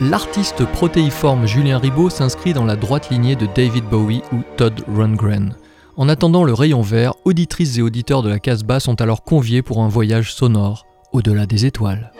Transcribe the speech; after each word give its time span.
L'artiste 0.00 0.64
protéiforme 0.64 1.46
Julien 1.46 1.78
Ribaud 1.78 2.08
s'inscrit 2.08 2.54
dans 2.54 2.64
la 2.64 2.76
droite 2.76 3.10
lignée 3.10 3.36
de 3.36 3.46
David 3.54 3.84
Bowie 3.84 4.22
ou 4.32 4.36
Todd 4.56 4.82
Rundgren. 4.88 5.56
En 5.98 6.08
attendant 6.08 6.44
le 6.44 6.54
rayon 6.54 6.80
vert, 6.80 7.12
auditrices 7.26 7.76
et 7.76 7.82
auditeurs 7.82 8.22
de 8.22 8.30
la 8.30 8.38
Casbah 8.38 8.80
sont 8.80 9.02
alors 9.02 9.24
conviés 9.24 9.60
pour 9.60 9.82
un 9.82 9.88
voyage 9.88 10.32
sonore 10.32 10.86
au-delà 11.12 11.44
des 11.44 11.66
étoiles. 11.66 12.12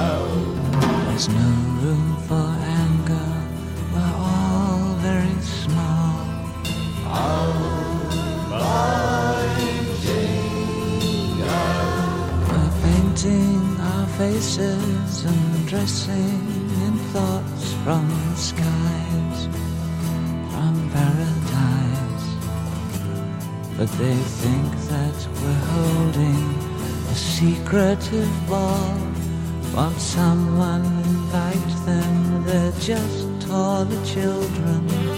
There's 0.00 1.28
no 1.28 1.50
room 1.82 2.16
for 2.28 2.48
anger, 2.82 3.30
we're 3.92 4.14
all 4.16 4.94
very 5.06 5.38
small. 5.42 6.24
We're 12.48 12.74
painting 12.82 13.80
our 13.80 14.06
faces 14.16 15.24
and 15.24 15.68
dressing 15.68 16.40
in 16.86 16.94
thoughts 17.12 17.74
from 17.84 18.08
the 18.08 18.36
skies, 18.36 19.48
from 20.50 20.74
paradise. 20.94 22.28
But 23.76 23.90
they 23.98 24.16
think 24.40 24.70
that 24.88 25.16
we're 25.42 25.64
holding 25.76 26.44
a 27.10 27.14
secretive 27.14 28.32
ball. 28.48 29.09
Want 29.74 30.00
someone 30.00 30.84
invite 30.84 31.86
them, 31.86 32.44
they're 32.44 32.72
just 32.80 33.26
taller 33.40 34.04
children. 34.04 35.09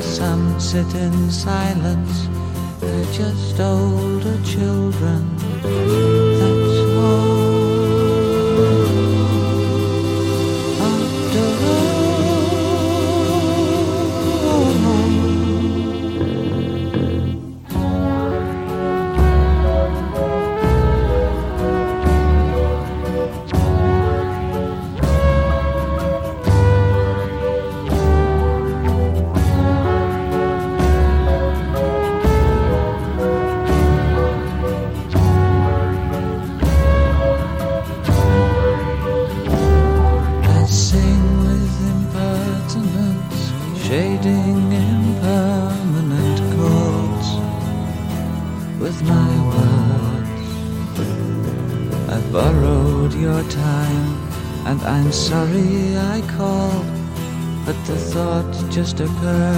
Some 0.00 0.58
sit 0.60 0.94
in 0.94 1.30
silence. 1.30 2.28
They're 2.80 3.12
just 3.12 3.60
older 3.60 4.38
children. 4.44 6.11
Thought 59.06 59.51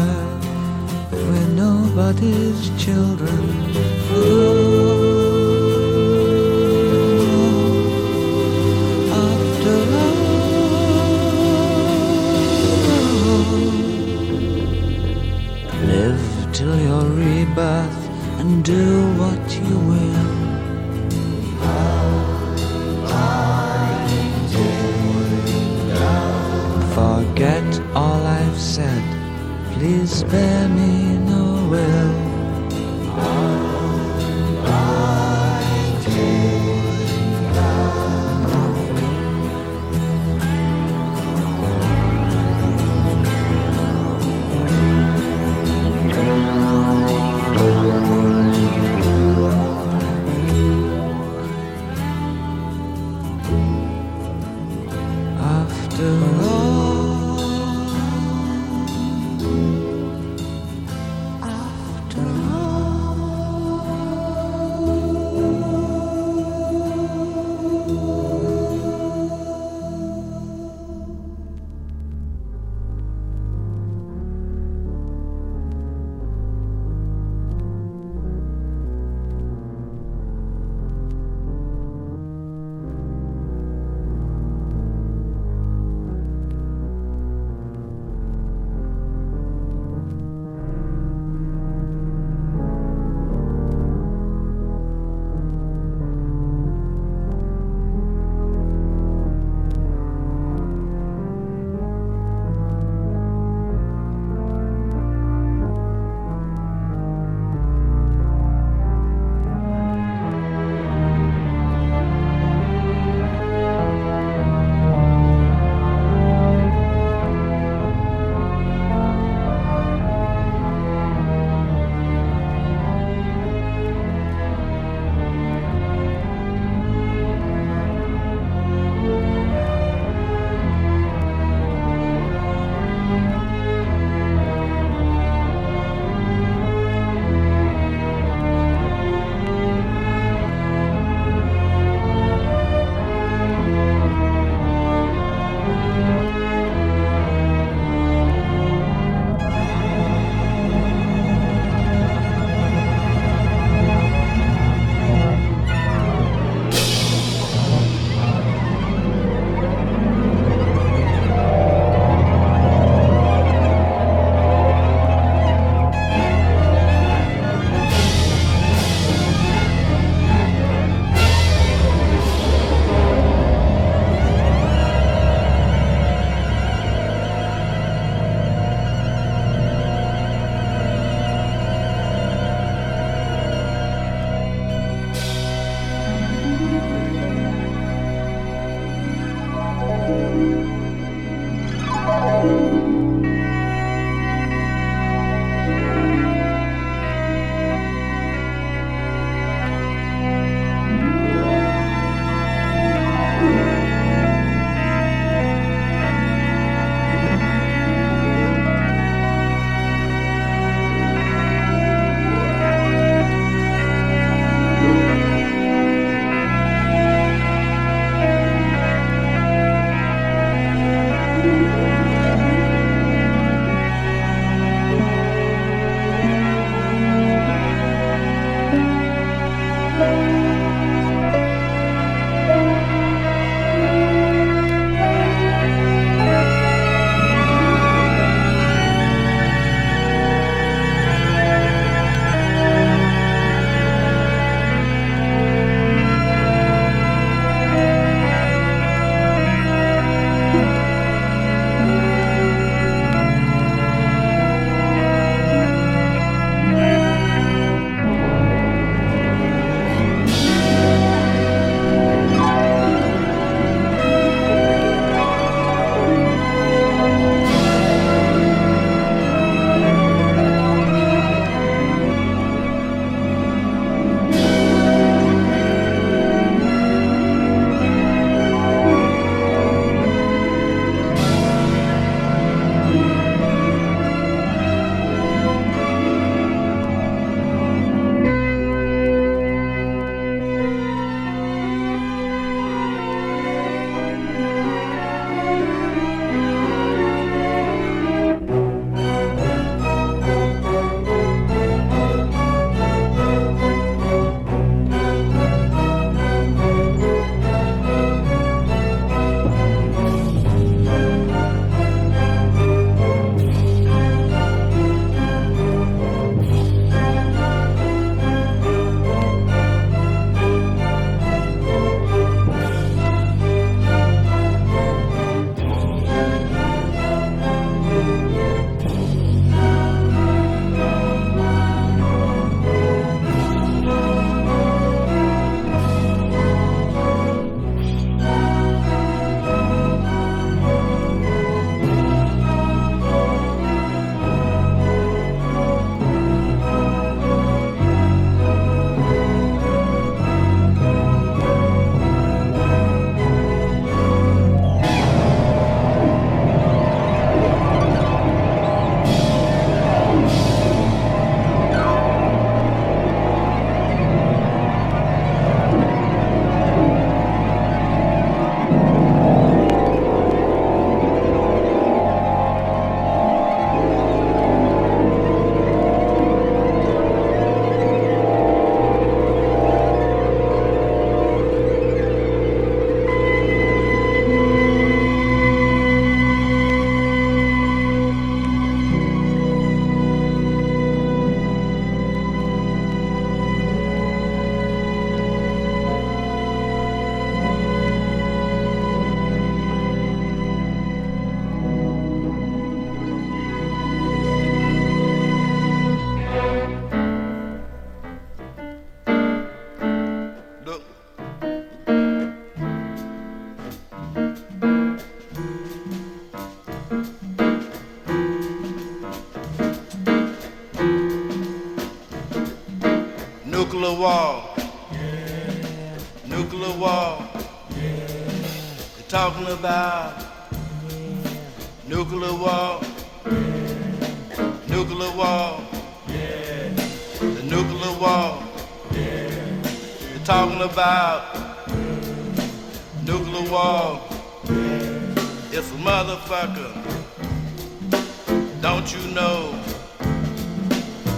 Don't 448.60 448.92
you 448.94 449.14
know? 449.14 449.52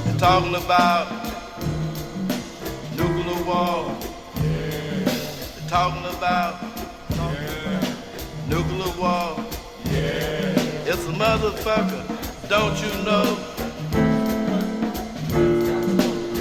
They're 0.04 0.18
talking 0.18 0.54
about 0.54 1.06
nuclear 2.96 3.44
war. 3.44 3.96
They're 4.36 5.68
talking 5.68 6.04
about 6.16 6.60
nuclear 8.48 8.92
war. 9.00 9.44
It's 10.88 11.04
a 11.06 11.12
motherfucker. 11.12 12.02
Don't 12.48 12.76
you 12.82 12.92
know? 13.04 13.36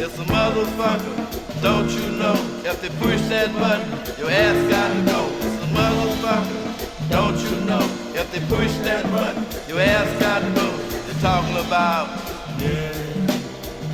It's 0.04 0.17
a 0.19 0.25
motherfucker. 0.25 1.62
Don't 1.62 1.89
you 1.89 2.12
know? 2.17 2.36
If 2.63 2.82
they 2.82 2.89
push 2.89 3.21
that 3.30 3.54
button, 3.54 3.89
your 4.19 4.30
ass 4.30 4.69
got 4.69 4.93
to 4.93 5.01
go. 5.12 5.30
It's 5.38 5.63
a 5.63 5.67
motherfucker. 5.73 7.10
Don't 7.10 7.39
you 7.39 7.65
know? 7.65 7.94
If 8.17 8.32
they 8.32 8.39
push 8.47 8.73
that 8.88 9.04
button, 9.12 9.45
your 9.67 9.82
ass 9.82 10.08
got 10.21 10.39
to 10.39 10.49
go. 10.56 10.78
They're 11.06 11.21
talking 11.21 11.58
about 11.58 12.08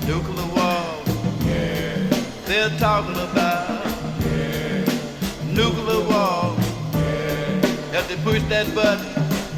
nuclear 0.07 0.47
war. 0.53 0.81
They're 2.45 2.69
talking 2.77 3.15
about 3.15 3.83
nuclear 5.47 6.05
war. 6.05 6.55
If 7.97 8.07
they 8.09 8.17
push 8.23 8.43
that 8.49 8.73
button, 8.75 9.07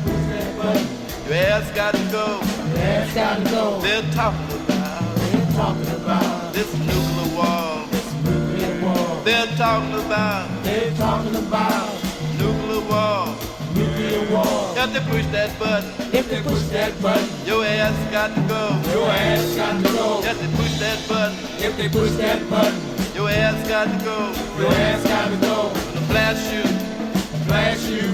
push 0.04 0.26
that 0.32 0.58
button. 0.58 0.88
your 1.28 1.36
ass 1.36 1.70
got 1.76 1.94
to 1.96 2.04
go. 2.12 2.40
Ass 2.78 3.14
gotta 3.14 3.44
go. 3.50 3.80
They're 3.82 4.02
talking 4.14 4.62
about 4.62 5.16
They're 5.16 5.52
talking 5.52 5.88
about 5.88 6.54
this 6.54 6.74
nuclear 6.80 7.36
war. 7.36 7.86
This 7.92 8.14
nuclear 8.24 8.82
war. 8.82 9.24
They're 9.26 9.48
talking 9.58 9.94
about 10.06 10.64
They're 10.64 10.94
talking 10.96 11.36
about 11.36 11.90
nuclear 12.38 12.82
war. 12.90 13.53
Nuclear 13.76 14.22
war. 14.32 14.74
If 14.78 14.94
they 14.94 15.00
push 15.12 15.26
that 15.32 15.52
button, 15.60 15.90
If 16.14 16.30
they 16.30 16.42
push 16.42 16.64
that 16.76 16.92
button, 17.02 17.28
your 17.46 17.66
ass 17.66 17.96
got 18.12 18.30
to 18.36 18.42
go. 18.54 18.64
your 18.94 19.10
ass 19.10 19.56
got 19.56 19.74
to 19.84 19.90
go. 19.98 20.22
If 20.24 20.38
they 20.42 20.50
push 20.58 20.74
that 20.80 21.00
button, 21.10 21.38
If 21.66 21.78
they 21.78 21.90
push 21.90 22.12
that 22.24 22.40
button, 22.50 22.80
your 23.16 23.30
ass 23.30 23.68
got 23.68 23.86
to 23.92 23.98
go. 24.06 24.18
your 24.62 24.72
ass 24.72 25.04
got 25.04 25.30
to 25.34 25.38
go. 25.48 25.56
Gonna 25.74 26.08
blast 26.12 26.44
you 26.54 26.64
Blast 27.48 27.88
you 27.90 28.08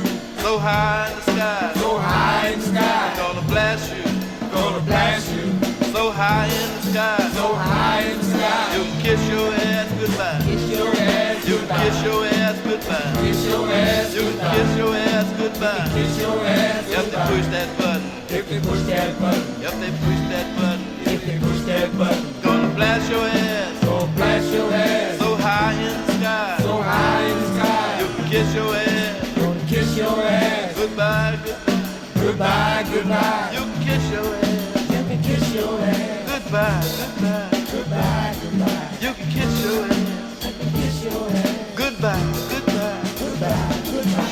so 0.44 0.58
high 0.58 1.10
in 1.12 1.16
the 1.18 1.22
sky. 1.34 1.72
so 1.76 1.98
high 1.98 2.48
in 2.54 2.60
the 2.60 2.66
sky. 2.66 3.14
Gonna 3.18 3.42
blast 3.48 3.86
you 3.96 4.04
Gonna 4.52 4.80
blast 4.90 5.28
you 5.36 5.46
so 5.94 6.12
high 6.12 6.48
in 6.48 6.70
the 6.76 6.82
sky. 6.92 7.18
so 7.36 7.48
high 7.56 7.79
You 8.74 8.84
kiss 9.04 9.22
your 9.30 9.54
ass 9.54 9.88
goodbye. 10.00 10.42
Kiss 10.46 10.64
your 10.70 10.88
ass 10.90 11.48
You 11.48 11.58
goodbye. 11.58 11.84
kiss 11.84 12.04
your 12.04 12.26
ass 12.26 12.58
goodbye. 12.64 13.14
Kiss 13.22 13.46
your 13.46 13.68
ass 13.72 14.14
You 14.16 14.22
goodbye. 14.22 14.54
kiss 14.56 14.78
your 14.78 14.96
ass 14.96 15.28
goodbye. 15.40 15.90
Kiss 15.94 16.18
your 16.22 16.46
ass 16.46 16.84
If 16.90 17.12
they 17.12 17.22
push 17.32 17.48
that 17.56 17.70
button, 17.78 18.12
If 18.38 18.50
they 18.50 18.60
push 18.60 18.82
that 18.92 19.20
button, 19.20 19.46
if 19.68 19.76
they 19.82 19.92
push 20.06 20.22
that 20.32 20.48
button, 20.58 20.86
if 21.14 21.22
they 21.26 21.38
push 21.40 21.62
that 21.72 21.98
button, 21.98 22.24
gonna 22.44 22.68
blast 22.76 23.10
your 23.12 23.26
ass 23.26 23.84
gonna 23.84 24.12
blast 24.16 24.54
your 24.54 24.72
ass 24.74 25.18
so 25.20 25.36
high 25.36 25.74
in 25.74 26.06
the 26.06 26.14
sky. 26.14 26.58
so 26.62 26.74
high 26.82 27.24
in 27.32 27.38
the 27.40 27.46
You 27.46 27.54
sky. 27.56 28.16
can 28.16 28.30
kiss 28.30 28.56
your 28.56 28.76
ass 28.76 29.36
Gonna 29.38 29.66
kiss 29.68 29.98
your 29.98 30.18
ass 30.22 30.76
goodbye, 30.76 31.40
goodbye. 31.46 32.22
goodbye, 32.22 32.84
goodbye. 32.94 33.50
You 33.54 33.64
can 33.66 33.82
kiss 33.88 34.12
your 34.12 34.28
ass 34.36 34.90
You 34.94 35.02
can 35.10 35.22
kiss 35.24 35.54
your 35.56 35.80
ass 35.80 36.30
goodbye. 36.30 36.82
goodbye, 37.00 37.39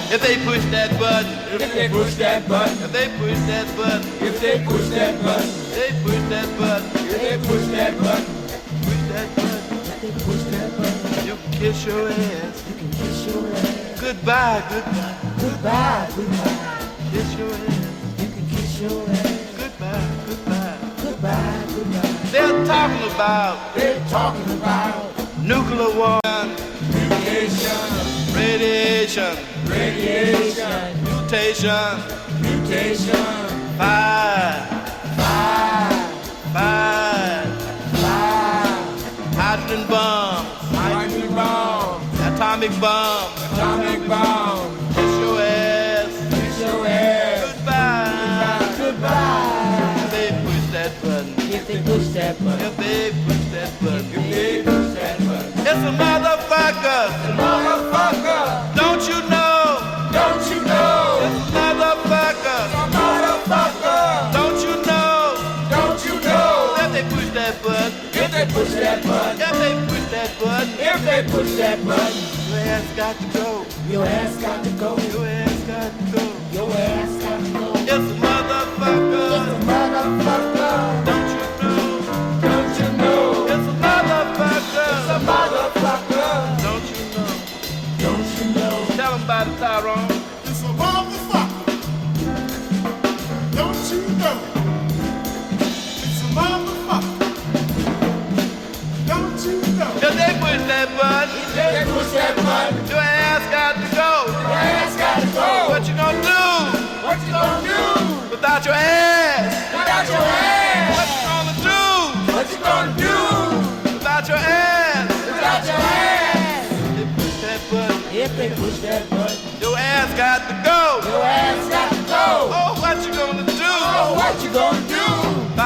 If 0.09 0.21
they 0.21 0.35
push 0.45 0.63
that 0.71 0.97
button, 0.99 1.33
If 1.61 1.73
they 1.73 1.89
push 1.89 2.15
that 2.15 2.47
button, 2.47 2.77
if 2.83 2.91
they 2.91 3.07
push 3.19 3.39
that 3.51 3.67
button, 3.77 4.07
if 4.27 4.39
they 4.39 4.63
push 4.65 4.87
that 4.89 5.21
button, 5.21 5.49
they 5.75 5.91
push 6.03 6.21
that 6.31 6.47
button, 6.57 6.89
if 7.11 7.21
they 7.21 7.37
push 7.47 7.65
that 7.75 7.93
button, 7.99 8.25
push 8.87 9.03
that 9.11 9.27
button. 9.35 9.77
if 9.77 10.01
they 10.01 10.11
push 10.25 10.43
that 10.55 10.69
button, 10.77 11.27
You 11.27 11.35
can 11.35 11.51
kiss 11.59 11.85
your 11.85 12.07
ass. 12.09 12.63
You 12.69 12.75
can 12.79 12.89
kiss 12.91 13.25
your 13.27 13.47
ass. 13.51 14.01
Goodbye, 14.01 14.63
goodbye. 14.69 15.15
goodbye, 15.41 16.07
goodbye. 16.15 16.87
Kiss 17.11 17.29
your 17.37 17.51
ass. 17.51 18.21
You 18.21 18.27
can 18.35 18.45
kiss 18.47 18.79
your 18.81 19.09
ass. 19.09 19.55
Goodbye, 19.59 20.07
goodbye. 20.27 20.77
goodbye, 21.03 21.63
goodbye. 21.75 22.13
They're 22.31 22.65
talking 22.65 23.03
about 23.11 23.75
They're 23.75 23.99
talking 24.07 24.49
about 24.57 24.95
nuclear 25.43 25.91
war, 25.99 26.19
radiation, 28.61 29.37
radiation, 29.65 31.03
mutation, 31.03 31.93
mutation, 32.41 33.25
fire, 33.77 34.65
fire, 35.15 35.93
fire, 36.53 37.45
fire, 38.01 38.73
hydrogen 39.37 39.87
bombs, 39.87 40.47
hydrogen 40.73 41.35
bomb, 41.35 42.01
atomic 42.33 42.71
bombs. 42.81 43.41
atomic 43.53 44.07
bomb. 44.09 44.75
Kiss 44.95 45.13
your 45.21 45.39
ass 45.39 46.09
Kiss 46.33 46.59
your 46.59 46.87
ass 46.87 47.53
goodbye. 47.53 48.75
goodbye. 48.79 50.01
If 50.01 50.11
they 50.11 50.29
push 50.41 50.65
that 50.73 50.91
button, 51.03 51.33
If 51.53 51.67
they 51.67 51.79
push 51.83 52.07
that 52.17 52.35
button, 52.43 52.65
if 52.65 52.77
they 52.77 53.11
push 53.23 53.45
that 53.53 53.71
button, 53.81 54.05
if 54.07 54.13
they 54.31 54.63
push 54.63 54.93
that 54.97 55.17
button, 55.19 55.51
it's 55.59 55.83
a 55.85 55.93
motherfucker. 56.01 57.03
motherfucker, 57.37 57.76
if 70.97 71.05
they 71.05 71.23
push 71.31 71.51
that 71.55 71.83
button, 71.85 72.23
your 72.49 72.59
ass 72.59 72.95
got 72.95 73.15
to 73.17 73.25
go. 73.37 73.65
your 73.89 74.05
ass 74.05 74.37
got 74.41 74.63
to 74.63 74.69
go. 74.71 74.97
Your 74.97 75.25
ass 75.25 75.63
got 75.63 75.91
to 75.91 76.03
go. 76.11 76.23
Your 76.51 76.71
ass 76.71 77.23
got 77.23 77.39
to 77.45 77.51
go. 77.53 77.73
It's 77.75 77.91
a 77.91 78.15
motherfucker. 78.25 79.29
Motherfucker, 79.67 81.05
Don't 81.05 81.05
you 81.05 81.06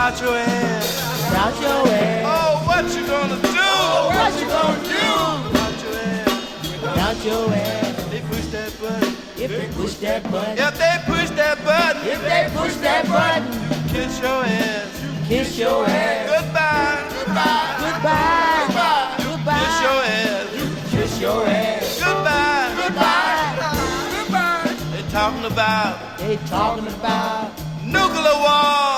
without 0.01 0.21
your 0.21 0.35
ass? 0.35 1.29
without 1.29 1.61
your 1.61 1.93
ass? 1.93 2.25
Oh, 2.25 2.65
what 2.65 2.85
you 2.95 3.05
gonna 3.05 3.35
do 3.35 3.49
Oh, 3.53 4.09
what 4.09 4.33
you 4.41 4.47
gonna 4.49 4.81
do 4.81 5.05
without 5.45 5.77
your 5.83 5.95
ass? 6.01 6.81
without 6.81 7.25
your 7.25 7.53
ass? 7.53 8.09
They 8.09 8.21
push 8.21 8.45
that 8.47 8.71
button. 8.81 9.15
If 9.37 9.49
they 9.51 9.67
push 9.75 9.93
that 9.95 10.23
button, 10.31 10.57
If 10.57 10.77
they 10.77 10.97
push 11.05 11.29
that 11.37 11.63
button, 11.63 12.01
if 12.07 12.21
they 12.21 12.49
push 12.57 12.75
that 12.77 13.05
button, 13.07 13.89
kiss 13.93 14.19
your 14.19 14.43
ass. 14.43 15.27
kiss 15.27 15.57
your 15.59 15.85
ass. 15.85 16.29
Goodbye. 16.33 16.97
Goodbye. 17.13 17.77
Goodbye. 17.85 19.15
goodbye. 19.21 19.61
Kiss 19.61 19.81
your 19.85 20.01
ass. 20.17 20.91
Kiss 20.91 21.21
your 21.21 21.45
ass. 21.45 21.99
Goodbye. 22.01 22.73
Goodbye. 22.81 24.75
They 24.95 25.03
talking 25.11 25.45
about 25.45 26.17
They 26.17 26.37
talking 26.47 26.87
about 26.87 27.51
nuclear 27.85 28.37
war. 28.41 28.90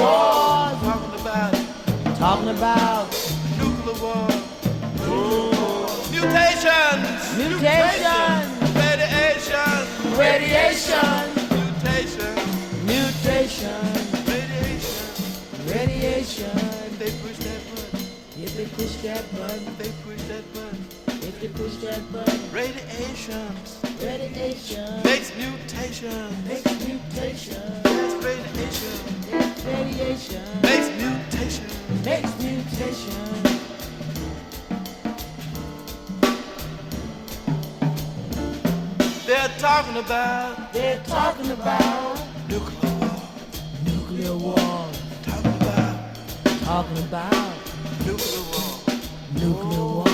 Talking 0.00 1.20
about. 1.20 1.52
Talking 2.16 2.48
about 2.48 3.08
nuclear 3.58 3.96
war. 4.00 4.28
Mutations. 6.10 7.36
Mutations. 7.36 8.48
Radiation. 8.76 9.80
Radiation. 10.16 11.20
Mutation. 12.86 13.84
Radiation. 14.26 15.00
Radiation. 15.66 16.56
They 16.98 17.12
push 17.22 17.38
that 17.38 17.62
button. 17.74 18.02
If 18.42 18.56
they 18.56 18.66
push 18.76 18.94
that 19.02 19.24
button. 19.32 19.62
They 19.78 19.90
push 20.04 20.22
that 20.28 20.44
button. 20.52 20.78
If 21.28 21.40
they 21.40 21.48
push 21.48 21.76
that 21.76 22.12
button. 22.12 22.40
Radiations. 22.52 23.78
Radiation. 24.02 25.02
Makes 25.04 25.32
mutation. 25.36 26.48
Makes 26.48 26.69
Makes 30.00 30.30
mutations. 30.96 32.04
makes 32.06 32.38
mutation. 32.42 33.20
They're 39.26 39.48
talking 39.58 39.96
about 39.98 40.72
They're 40.72 41.00
talking 41.06 41.50
about 41.50 42.18
nuclear 42.48 42.94
war. 42.98 43.22
nuclear 43.84 44.34
war, 44.36 44.88
Talking 45.22 45.54
about 45.54 46.16
talking 46.64 46.98
about 46.98 47.52
nuclear 48.04 48.42
war. 48.50 48.96
nuclear 49.34 49.84
war. 49.84 50.06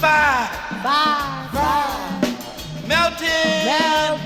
Fire 0.00 0.48
Fire, 0.82 1.48
fire, 1.52 2.20
melting, 2.86 3.66
melting, 3.66 4.24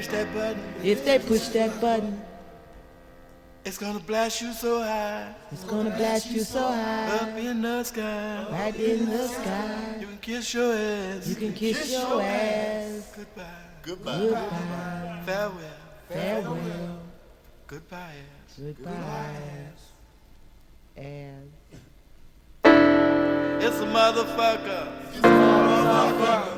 push 0.00 0.08
that 0.12 0.32
button, 0.32 0.62
if 0.82 1.04
they 1.04 1.18
push 1.18 1.48
that 1.48 1.78
button, 1.78 2.18
it's 3.66 3.76
gonna 3.76 3.98
blast 4.00 4.40
you 4.40 4.50
so 4.54 4.80
high 4.82 5.34
it's 5.52 5.64
gonna 5.64 5.90
blast 5.90 6.30
you 6.30 6.40
so 6.40 6.68
high, 6.68 7.06
up 7.20 7.36
in 7.36 7.60
the 7.60 7.84
sky. 7.84 8.46
right 8.50 8.74
in 8.76 9.04
the 9.04 9.28
sky. 9.28 9.96
You 10.00 10.06
can 10.06 10.16
kiss 10.22 10.54
your 10.54 10.72
ass. 10.74 11.28
You 11.28 11.34
can 11.36 11.52
kiss 11.52 11.92
your 11.92 12.22
ass. 12.22 13.12
Goodbye. 13.14 13.44
Goodbye, 13.82 15.22
Farewell. 15.26 15.60
farewell, 16.08 16.98
Goodbye. 17.66 17.98
ass. 17.98 18.56
goodbye, 18.58 19.36
ass. 19.60 19.82
and 20.96 21.50
It's 23.62 23.76
a 23.80 23.84
motherfucker. 23.84 24.86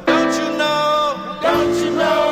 Don't 0.06 0.34
you 0.38 0.58
know? 0.58 1.38
don't 1.42 1.74
you 1.84 1.90
know, 1.90 2.31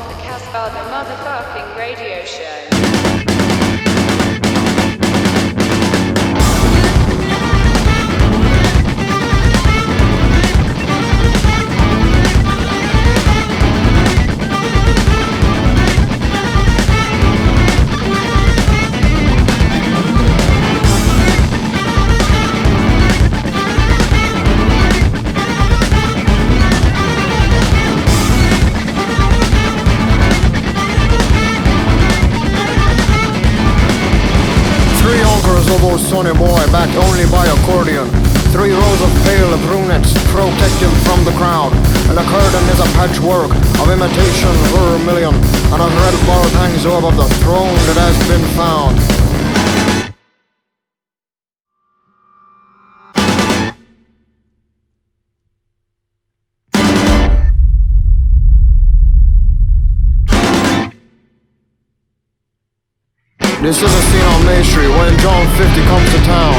Old 36.27 36.37
boy, 36.37 36.61
backed 36.71 36.95
only 36.95 37.25
by 37.31 37.45
accordion. 37.47 38.07
Three 38.53 38.71
rows 38.71 39.01
of 39.01 39.09
pale 39.25 39.57
brunettes 39.65 40.13
protect 40.29 40.77
him 40.77 40.91
from 41.07 41.23
the 41.25 41.31
crowd. 41.31 41.73
And 42.09 42.17
the 42.17 42.25
curtain 42.27 42.65
is 42.69 42.79
a 42.79 42.89
patchwork 42.93 43.49
of 43.49 43.89
imitation 43.89 44.53
vermilion. 44.69 45.33
And 45.33 45.81
a 45.81 45.87
red 45.87 46.15
board 46.27 46.51
hangs 46.61 46.85
over 46.85 47.09
the 47.15 47.27
throne 47.41 47.73
that 47.87 47.97
has 47.97 48.17
been 48.27 48.45
found. 48.53 49.20
This 63.61 63.77
is 63.77 63.93
a 63.93 64.01
scene 64.09 64.25
on 64.25 64.41
Main 64.49 64.65
Street 64.65 64.89
when 64.89 65.13
John 65.21 65.45
50 65.53 65.85
comes 65.85 66.09
to 66.17 66.19
town. 66.25 66.57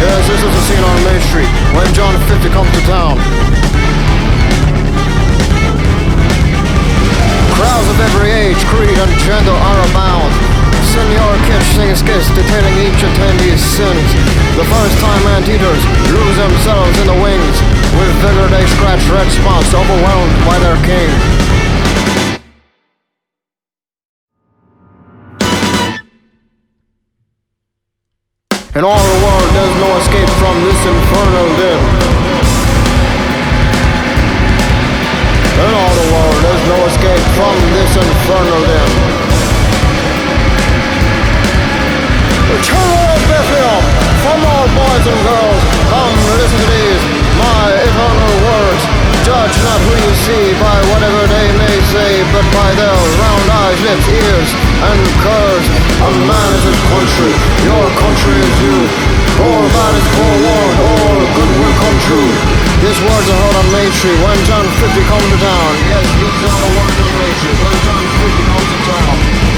Yes, 0.00 0.24
this 0.24 0.40
is 0.40 0.48
a 0.48 0.62
scene 0.64 0.80
on 0.80 0.96
Main 1.04 1.20
Street 1.28 1.52
when 1.76 1.84
John 1.92 2.16
50 2.16 2.48
comes 2.48 2.72
to 2.72 2.82
town. 2.88 3.20
Crowds 7.60 7.88
of 7.92 8.00
every 8.08 8.32
age, 8.32 8.60
creed, 8.72 8.96
and 8.96 9.12
gender 9.28 9.52
are 9.52 9.80
abound. 9.92 10.32
Senor 10.88 11.36
Kitsch 11.44 11.76
sings 11.76 12.00
skits 12.00 12.32
detailing 12.32 12.76
each 12.88 13.04
attendee's 13.04 13.60
sins. 13.60 14.08
The 14.56 14.64
first 14.64 14.96
time 14.96 15.22
anteaters 15.36 15.84
lose 16.08 16.36
themselves 16.40 16.96
in 17.04 17.06
the 17.12 17.20
wings. 17.20 17.56
With 18.00 18.16
vigor 18.24 18.48
they 18.48 18.64
scratch 18.80 19.04
red 19.12 19.28
spots, 19.28 19.76
overwhelmed 19.76 20.32
by 20.48 20.56
their 20.64 20.80
king. 20.88 21.49
In 28.72 28.84
all 28.84 29.02
the 29.02 29.18
world, 29.26 29.50
there's 29.50 29.76
no 29.82 29.96
escape 29.98 30.30
from 30.38 30.54
this 30.62 30.78
infernal 30.86 31.48
din. 31.58 31.82
In 35.58 35.74
all 35.74 35.90
the 35.90 36.06
world, 36.14 36.38
there's 36.38 36.66
no 36.70 36.78
escape 36.86 37.26
from 37.34 37.54
this 37.74 37.90
infernal 37.98 38.62
din. 38.70 38.90
Children 42.62 43.10
of 43.10 43.22
Bethlehem, 43.26 43.82
from 44.22 44.38
all 44.38 44.66
boys 44.70 45.02
and 45.02 45.18
girls, 45.26 45.62
come 45.90 46.14
listen 46.38 46.58
to 46.62 46.66
these, 46.70 47.02
my 47.42 47.74
eternal 47.74 48.34
words. 48.46 48.99
Judge 49.24 49.56
not 49.60 49.80
who 49.84 49.92
you 50.00 50.14
see 50.24 50.44
by 50.56 50.76
whatever 50.88 51.22
they 51.28 51.48
may 51.60 51.76
say, 51.92 52.10
but 52.32 52.46
by 52.56 52.68
their 52.72 52.96
round 53.20 53.46
eyes, 53.52 53.80
lips, 53.84 54.06
ears, 54.08 54.50
and 54.80 55.00
curves. 55.20 55.66
A 56.00 56.10
man 56.24 56.48
is 56.56 56.64
his 56.64 56.80
country, 56.88 57.32
your 57.68 57.86
country 58.00 58.36
is 58.40 58.56
you. 58.64 58.78
All 59.44 59.64
that 59.68 59.92
is 60.00 60.06
forewarned, 60.16 60.78
all 60.80 61.20
good 61.36 61.52
will 61.60 61.76
come 61.84 61.98
true. 62.08 62.32
These 62.80 63.00
words 63.04 63.26
are 63.28 63.38
heard 63.44 63.56
on 63.60 63.66
Main 63.76 63.92
Street 63.92 64.16
when 64.24 64.38
John 64.48 64.64
50 64.64 65.04
comes 65.04 65.26
to 65.28 65.36
town. 65.36 65.72
Yes, 65.84 66.06
these 66.16 66.40
are 66.48 66.60
the 66.64 66.70
words 66.80 66.96
of 66.96 67.08
Main 67.20 67.36
when 67.60 67.76
John 67.84 68.04
50 68.24 68.48
comes 68.48 68.68
to 68.72 68.78
town. 68.88 69.49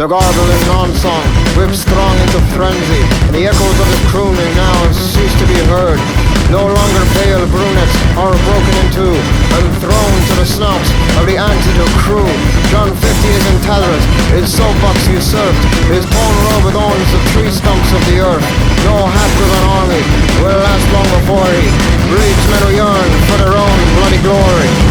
The 0.00 0.08
garbling 0.08 0.64
non-song 0.64 1.28
whips 1.60 1.84
strong 1.84 2.16
into 2.24 2.40
frenzy, 2.56 3.04
and 3.28 3.36
the 3.36 3.44
echoes 3.44 3.78
of 3.84 3.84
his 3.84 4.00
crooning 4.08 4.52
now 4.56 4.80
cease 4.96 5.36
to 5.36 5.44
be 5.44 5.60
heard. 5.68 6.00
No 6.48 6.64
longer 6.64 7.04
pale 7.20 7.44
brunettes 7.44 7.96
are 8.16 8.32
broken 8.32 8.74
in 8.80 8.88
two 8.96 9.12
and 9.12 9.68
thrown 9.76 10.12
to 10.24 10.34
the 10.40 10.48
snouts 10.48 10.88
of 11.20 11.28
the 11.28 11.36
antidote 11.36 11.92
crew. 12.00 12.24
John 12.72 12.96
50 12.96 13.04
is 13.04 13.44
in 13.52 13.60
tethered, 13.60 14.00
his 14.32 14.48
soapbox 14.48 15.04
usurped, 15.12 15.60
his 15.92 16.08
bone 16.08 16.36
robed 16.48 16.80
owns 16.80 17.08
the 17.12 17.20
tree 17.36 17.52
stumps 17.52 17.92
of 17.92 18.00
the 18.08 18.24
earth. 18.24 18.46
No 18.88 19.04
half-driven 19.04 19.64
army 19.84 20.00
will 20.40 20.56
last 20.64 20.86
long 20.96 21.08
before 21.12 21.44
he 21.52 21.68
breeds 22.08 22.44
men 22.48 22.62
who 22.64 22.72
yearn 22.72 23.10
for 23.28 23.36
their 23.36 23.52
own 23.52 23.78
bloody 24.00 24.20
glory. 24.24 24.89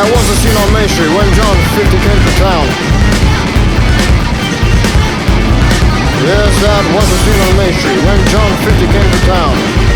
Yeah, 0.00 0.10
wasn't 0.12 0.38
seen 0.38 0.56
on 0.56 0.72
Main 0.72 0.88
Street 0.88 1.12
when 1.12 1.28
John 1.34 1.56
50 1.76 1.98
came 1.98 2.20
to 2.24 2.32
town. 2.40 2.64
Yes, 6.24 6.52
that 6.64 6.84
wasn't 6.96 7.20
seen 7.20 7.40
on 7.44 7.52
Main 7.60 7.74
Street 7.76 8.00
when 8.08 8.16
John 8.32 8.50
50 8.64 8.86
came 8.96 9.10
to 9.12 9.20
town. 9.28 9.89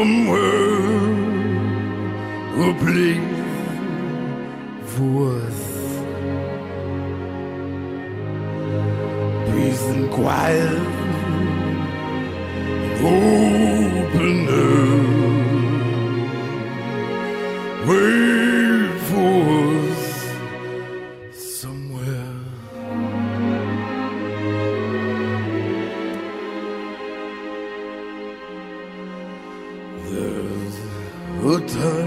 Somewhere 0.00 0.59
a 31.60 31.99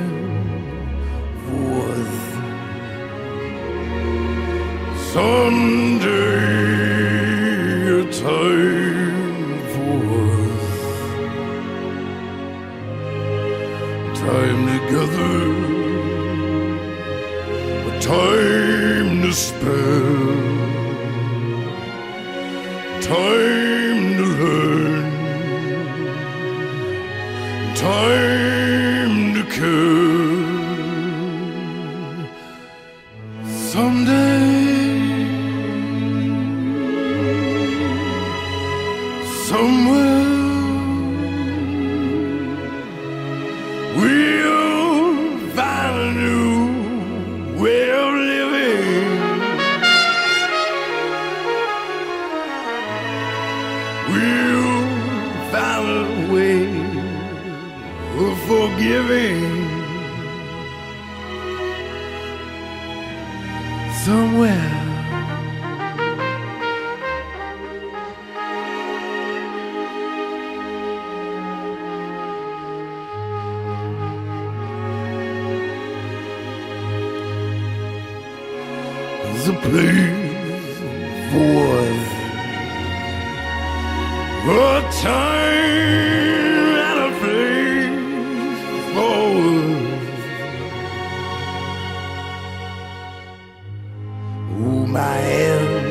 my 94.94 95.16
hand, 95.16 95.86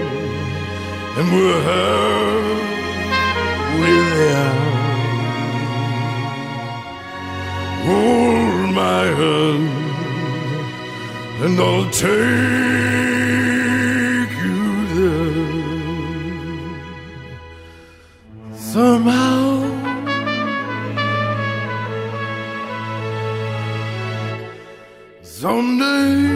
and 1.18 1.26
we're 1.34 1.62
her 1.70 2.42
without. 3.80 4.62
Hold 7.86 8.68
my 8.82 9.04
hand, 9.20 9.70
and 11.42 11.54
I'll 11.60 11.90
take 11.90 12.12
you 14.46 14.62
there 14.94 15.26
somehow. 18.54 19.42
Someday. 25.22 26.31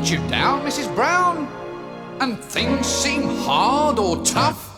Gets 0.00 0.12
you 0.12 0.28
down, 0.30 0.64
Mrs. 0.64 0.94
Brown, 0.94 1.46
and 2.20 2.38
things 2.38 2.86
seem 2.86 3.22
hard 3.44 3.98
or 3.98 4.24
tough, 4.24 4.74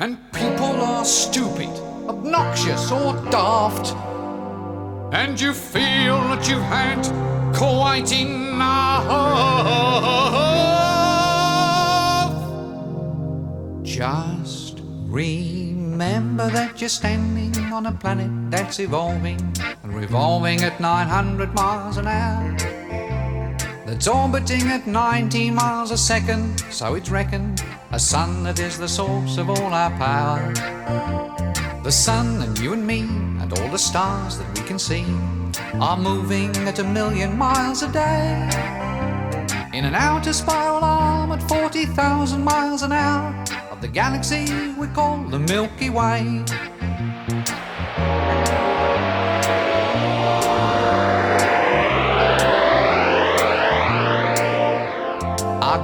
and 0.00 0.18
people 0.32 0.82
are 0.82 1.04
stupid, 1.04 1.68
obnoxious, 2.08 2.90
or 2.90 3.14
daft, 3.30 3.94
and 5.14 5.40
you 5.40 5.52
feel 5.52 6.18
that 6.30 6.48
you've 6.48 6.60
had 6.60 7.06
quite 7.54 8.10
enough, 8.10 9.06
just 13.84 14.80
remember 15.04 16.50
that 16.50 16.80
you're 16.80 16.88
standing 16.88 17.56
on 17.72 17.86
a 17.86 17.92
planet 17.92 18.50
that's 18.50 18.80
evolving 18.80 19.38
and 19.84 19.94
revolving 19.94 20.62
at 20.62 20.80
900 20.80 21.54
miles 21.54 21.96
an 21.98 22.08
hour 22.08 22.55
that's 23.96 24.08
orbiting 24.08 24.68
at 24.68 24.86
19 24.86 25.54
miles 25.54 25.90
a 25.90 25.96
second, 25.96 26.60
so 26.70 26.96
it's 26.96 27.08
reckoned 27.08 27.64
a 27.92 27.98
sun 27.98 28.42
that 28.42 28.60
is 28.60 28.76
the 28.76 28.86
source 28.86 29.38
of 29.38 29.48
all 29.48 29.72
our 29.72 29.90
power. 29.92 30.52
The 31.82 31.90
sun 31.90 32.42
and 32.42 32.58
you 32.58 32.74
and 32.74 32.86
me 32.86 33.00
and 33.40 33.50
all 33.58 33.70
the 33.70 33.78
stars 33.78 34.36
that 34.36 34.58
we 34.58 34.66
can 34.66 34.78
see 34.78 35.06
are 35.80 35.96
moving 35.96 36.54
at 36.68 36.78
a 36.78 36.84
million 36.84 37.38
miles 37.38 37.82
a 37.82 37.90
day. 37.90 38.50
In 39.72 39.86
an 39.86 39.94
outer 39.94 40.34
spiral 40.34 40.84
arm 40.84 41.32
at 41.32 41.42
40,000 41.48 42.44
miles 42.44 42.82
an 42.82 42.92
hour 42.92 43.32
of 43.70 43.80
the 43.80 43.88
galaxy 43.88 44.74
we 44.74 44.88
call 44.88 45.24
the 45.24 45.38
Milky 45.38 45.88
Way. 45.88 46.44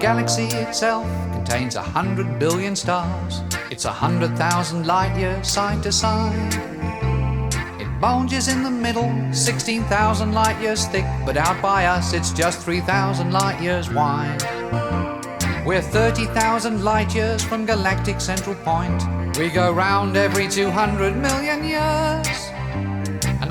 Galaxy 0.03 0.49
itself 0.49 1.07
contains 1.33 1.77
a 1.77 1.81
hundred 1.81 2.41
billion 2.41 2.75
stars. 2.75 3.41
It's 3.71 3.85
a 3.85 3.93
hundred 3.93 4.37
thousand 4.37 4.85
light 4.85 5.17
years 5.17 5.49
side 5.49 5.81
to 5.85 5.93
side. 5.93 6.55
It 7.81 8.01
bulges 8.01 8.49
in 8.49 8.65
the 8.65 8.71
middle, 8.71 9.13
16,000 9.33 10.33
light 10.33 10.61
years 10.61 10.87
thick, 10.87 11.05
but 11.25 11.37
out 11.37 11.63
by 11.63 11.87
us 11.87 12.15
it's 12.15 12.33
just 12.33 12.59
3,000 12.63 13.31
light 13.31 13.63
years 13.63 13.91
wide. 13.91 14.43
We're 15.65 15.81
30,000 15.81 16.83
light 16.83 17.15
years 17.15 17.45
from 17.45 17.65
galactic 17.65 18.21
central 18.21 18.57
point, 18.57 19.01
We 19.39 19.51
go 19.51 19.73
round 19.73 20.17
every 20.17 20.49
200 20.49 21.17
million 21.17 21.63
years. 21.63 22.52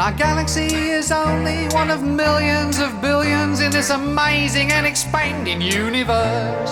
Our 0.02 0.14
galaxy 0.14 0.66
is 0.66 1.12
only 1.12 1.68
one 1.68 1.92
of 1.92 2.02
millions 2.02 2.80
of 2.80 3.02
billions 3.02 3.60
in 3.60 3.72
this 3.72 3.92
amazing 3.92 4.72
and 4.72 4.88
expanding 4.88 5.62
universe. 5.62 6.72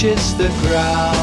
touches 0.00 0.34
the 0.38 0.48
ground. 0.62 1.19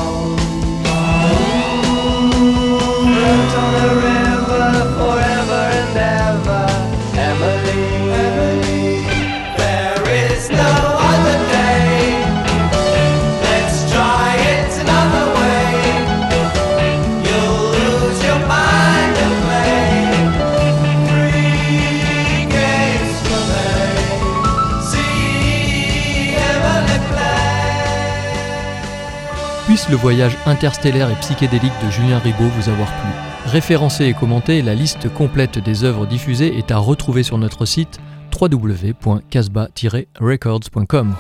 le 29.98 30.02
voyage 30.02 30.38
interstellaire 30.46 31.10
et 31.10 31.16
psychédélique 31.16 31.74
de 31.84 31.90
Julien 31.90 32.20
Ribaud 32.20 32.50
vous 32.56 32.70
avoir 32.70 32.88
plu. 32.88 33.10
Référencée 33.48 34.06
et 34.06 34.14
commentée, 34.14 34.62
la 34.62 34.76
liste 34.76 35.12
complète 35.12 35.58
des 35.58 35.84
œuvres 35.84 36.06
diffusées 36.06 36.56
est 36.56 36.70
à 36.72 36.78
retrouver 36.78 37.24
sur 37.24 37.40
notre 37.40 37.66
site 37.66 38.00
www.casba-records.com. 38.40 41.16